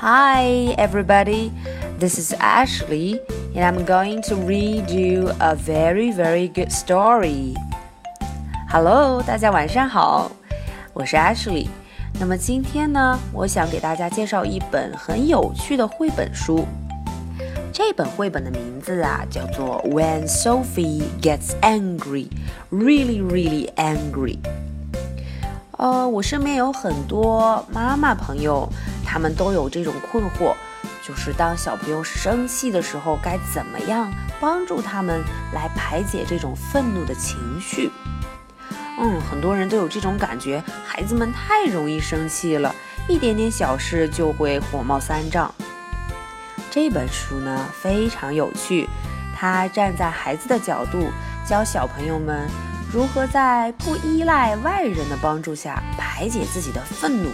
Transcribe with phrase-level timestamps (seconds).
[0.00, 1.52] Hi, everybody.
[1.98, 3.20] This is Ashley,
[3.54, 7.54] and I'm going to read you a very, very good story.
[8.68, 10.30] Hello，大家晚上好，
[10.92, 11.68] 我是 Ashley。
[12.18, 16.66] 那么今天呢，我想给大家介绍一本很有趣的绘本书。
[17.72, 22.28] 这本绘本的名字啊，叫做《When Sophie Gets Angry,
[22.70, 24.36] Really, Really Angry》。
[25.78, 28.68] 呃，我身边有很多妈妈朋友，
[29.07, 30.53] 他们都有这种困惑，
[31.01, 37.89] 就是当小朋友生气的时候，该怎么样帮助他们来排解这种愤怒的情绪？
[38.99, 42.75] 嗯，很多人都有这种感觉，孩子们太容易生气了，
[43.07, 45.49] 一点点小事就会火冒三丈。
[46.69, 48.89] 这本书呢非常有趣，
[49.33, 51.09] 它站在孩子的角度，
[51.47, 52.47] 教小朋友们。
[52.89, 57.29] 如何在不依赖外人的帮助下排解自己的愤怒？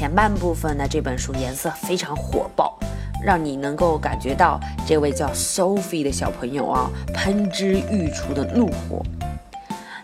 [0.00, 2.78] 前半部分呢，这本书颜色非常火爆，
[3.22, 9.02] 让你能够感觉到这位叫 Sophie 的小朋友啊喷之欲出的怒火。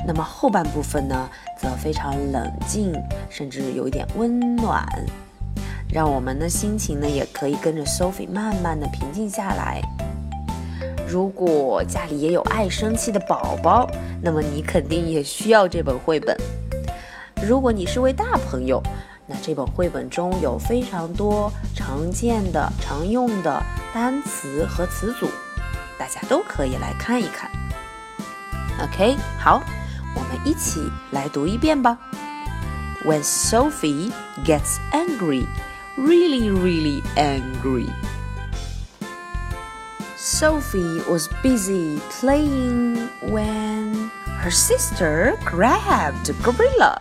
[0.06, 1.26] 那么后半部分呢，
[1.58, 2.92] 则非常冷静，
[3.30, 4.86] 甚至有一点温暖，
[5.90, 9.80] 让我们的心情呢也可以跟着 Sophie 慢慢的平静下来。
[11.08, 16.36] 如果家里也有爱生气的宝宝，那么你肯定也需要这本绘本。
[17.42, 18.82] 如果你是位大朋友，
[19.27, 23.61] 那这本绘本中有非常多常见的、常用的
[23.93, 25.29] 单词和词组，
[25.97, 27.49] 大家都可以来看一看。
[28.81, 29.61] OK，好，
[30.15, 30.81] 我们一起
[31.11, 31.97] 来读一遍吧。
[33.05, 34.11] When Sophie
[34.45, 35.45] gets angry,
[35.97, 37.89] really, really angry.
[40.17, 46.97] Sophie was busy playing when her sister grabbed Gorilla.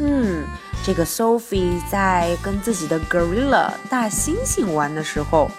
[0.00, 0.44] 嗯，
[0.84, 5.50] 这个 Sophie 在跟自己的 Gorilla 大猩猩玩的时候，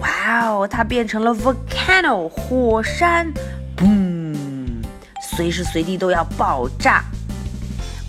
[0.00, 3.63] Wow, 它变成了 volcano 火山，boom，
[5.34, 7.04] 随时随地都要爆炸。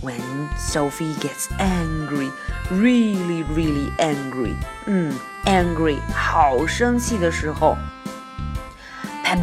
[0.03, 2.31] When Sophie gets angry,
[2.71, 4.55] really, really angry，
[4.87, 5.13] 嗯，
[5.45, 7.77] angry 好生气的时候，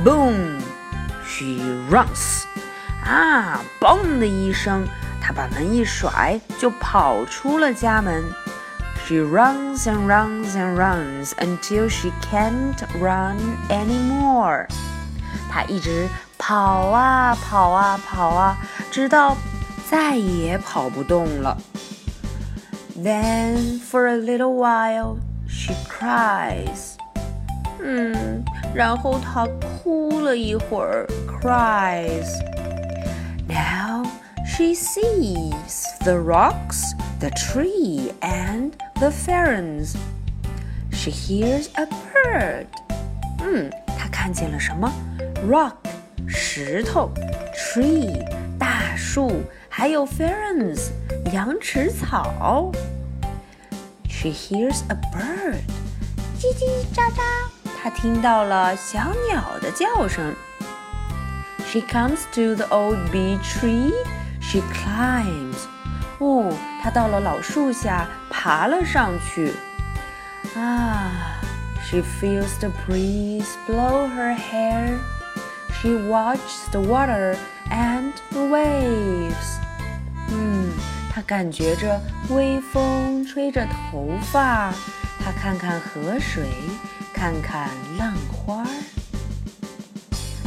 [0.04, 0.58] boom,
[1.24, 1.44] she
[1.88, 2.42] runs，
[3.04, 4.86] 啊，嘣的一声。
[5.20, 8.24] 她把门一甩，就跑出了家门。
[9.06, 13.37] She runs and runs and runs until she can't run
[13.69, 14.66] anymore。
[15.50, 16.08] 她一直
[16.43, 18.56] 跑啊跑啊跑啊，
[18.90, 19.37] 直到
[19.90, 21.56] 再也跑不动了。
[22.96, 25.19] Then for a little while
[25.49, 26.94] she cries。
[27.81, 28.44] 嗯，
[28.75, 31.06] 然后她哭了一会儿，
[31.40, 34.05] cries。Now
[34.44, 39.94] she sees the rocks, the tree, and the ferns.
[40.90, 42.66] She hears a bird.
[43.40, 44.93] 嗯，她看见了什么？
[45.49, 45.75] Rock，
[46.26, 47.10] 石头；
[47.55, 48.25] tree，
[48.58, 49.31] 大树；
[49.69, 50.90] 还有 ferns，
[51.32, 52.70] 羊齿草。
[54.08, 55.60] She hears a bird.
[56.38, 56.64] 叽叽
[56.94, 57.22] 喳喳，
[57.82, 60.34] 他听到了小鸟的叫声。
[61.66, 63.93] She comes to the old bee tree.
[64.40, 65.66] She climbs.
[66.19, 66.52] 哦，
[66.82, 69.52] 她到了老树下，爬了上去。
[70.56, 71.38] 啊，
[71.84, 74.99] She feels the breeze blow her hair.
[75.82, 77.37] She watches the water
[77.70, 79.58] and the waves.
[80.31, 80.72] 嗯，
[81.12, 82.00] 她感觉着
[82.31, 84.72] 微风吹着头发，
[85.20, 86.46] 她看看河水，
[87.12, 88.66] 看看浪花。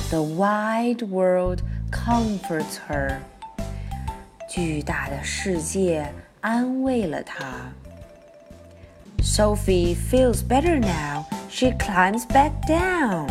[0.10, 1.62] The wide world
[1.92, 3.19] comforts her.
[4.50, 7.38] 巨大的世界安慰了她。
[9.24, 11.25] Sophie feels better now.
[11.50, 13.30] She climbs back down.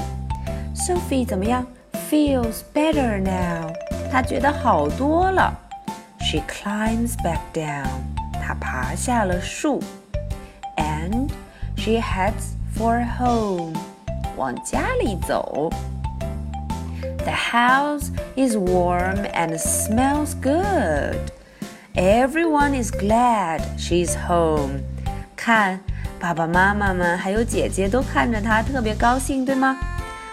[0.75, 1.67] Sophie 怎么样
[2.11, 3.73] ？Feels better now.
[4.11, 5.57] 她觉得好多了。
[6.21, 7.89] She climbs back down.
[8.35, 9.83] 她爬下了树。
[10.77, 11.31] And
[11.77, 13.75] she heads for home.
[14.37, 15.71] 往家里走。
[17.19, 21.19] The house is warm and smells good.
[21.95, 24.81] Everyone is glad she's home.
[25.37, 25.81] 看，
[26.19, 29.77] 爸爸妈妈们还有姐姐都看着她特别高兴，对吗？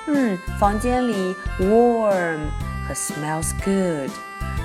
[0.07, 2.39] 嗯，房间里 warm
[2.87, 4.09] 和 smells good，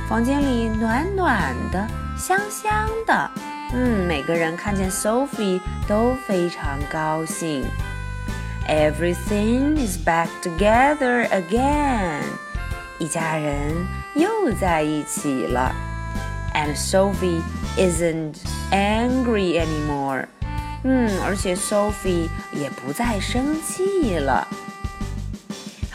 [0.09, 1.87] 房间里暖暖的，
[2.17, 3.31] 香香的。
[3.75, 7.65] 嗯，每个人看见 Sophie 都非常高兴。
[8.69, 12.21] Everything is back together again.
[12.99, 13.75] 一家人
[14.15, 15.75] 又在一起了。
[16.55, 17.41] And Sophie
[17.77, 18.37] isn't
[18.71, 20.27] angry anymore.
[20.85, 24.47] 嗯，而且 Sophie 也不再生气了。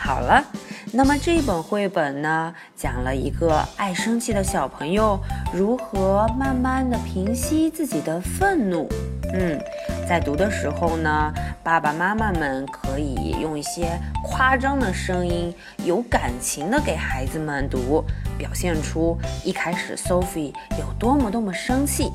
[0.03, 0.43] 好了，
[0.91, 5.17] 那么这本绘本呢，讲了一个爱生气的小朋友
[5.53, 8.89] 如何慢慢的平息自己的愤怒。
[9.33, 9.57] 嗯。
[10.05, 11.33] 在读的时候呢，
[11.63, 15.55] 爸爸妈妈们可以用一些夸张的声音，
[15.85, 18.03] 有感情的给孩子们读，
[18.37, 22.11] 表现出一开始 Sophie 有多么多么生气。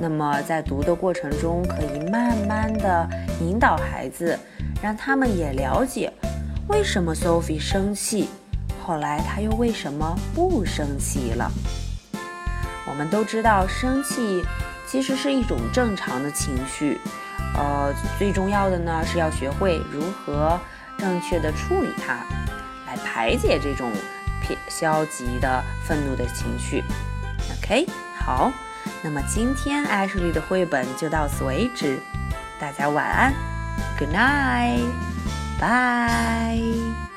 [0.00, 3.08] 那么在读的过程中，可以慢慢的
[3.40, 4.38] 引导孩子，
[4.80, 6.10] 让他们也了解
[6.70, 8.28] 为什么 Sophie 生气，
[8.80, 11.50] 后来他又为什么不生气了。
[12.86, 14.44] 我们都知道生气。
[14.86, 16.98] 其实是一种正常的情绪，
[17.54, 20.58] 呃，最重要的呢是要学会如何
[20.98, 22.26] 正确的处理它，
[22.88, 23.92] 来排解这种
[24.42, 26.82] 偏消极的愤怒的情绪。
[27.62, 27.86] OK，
[28.18, 28.50] 好，
[29.00, 32.00] 那么今天 Ashley 的绘本就到此为止，
[32.58, 33.32] 大家晚安
[33.96, 35.09] ，Good night
[35.60, 37.09] night，bye。